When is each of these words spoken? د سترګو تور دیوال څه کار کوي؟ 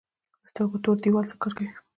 د 0.43 0.45
سترګو 0.51 0.77
تور 0.83 0.97
دیوال 1.03 1.25
څه 1.31 1.35
کار 1.41 1.51
کوي؟ 1.57 1.69